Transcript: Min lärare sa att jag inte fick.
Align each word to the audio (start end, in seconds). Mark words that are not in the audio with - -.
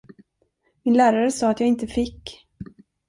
Min 0.83 0.93
lärare 0.93 1.31
sa 1.31 1.49
att 1.49 1.59
jag 1.59 1.69
inte 1.69 1.87
fick. 1.87 2.47